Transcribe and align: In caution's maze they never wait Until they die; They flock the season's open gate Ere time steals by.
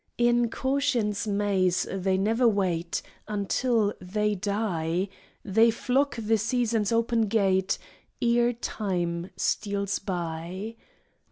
In 0.17 0.49
caution's 0.49 1.27
maze 1.27 1.85
they 1.91 2.17
never 2.17 2.47
wait 2.47 3.03
Until 3.27 3.93
they 4.01 4.33
die; 4.33 5.09
They 5.45 5.69
flock 5.69 6.15
the 6.17 6.39
season's 6.39 6.91
open 6.91 7.27
gate 7.27 7.77
Ere 8.19 8.51
time 8.53 9.29
steals 9.37 9.99
by. 9.99 10.75